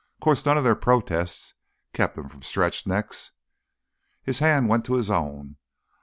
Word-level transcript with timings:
'Course 0.19 0.43
none 0.47 0.57
of 0.57 0.63
their 0.63 0.73
protestin' 0.75 1.53
kept 1.93 2.17
'em 2.17 2.27
from 2.27 2.41
stretched 2.41 2.87
necks." 2.87 3.33
His 4.23 4.39
hand 4.39 4.67
went 4.67 4.83
to 4.85 4.95
his 4.95 5.11
own. 5.11 5.57